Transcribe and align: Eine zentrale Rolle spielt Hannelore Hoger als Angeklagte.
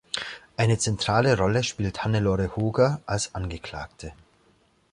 Eine 0.57 0.79
zentrale 0.79 1.37
Rolle 1.37 1.63
spielt 1.63 2.03
Hannelore 2.03 2.55
Hoger 2.55 3.01
als 3.05 3.35
Angeklagte. 3.35 4.13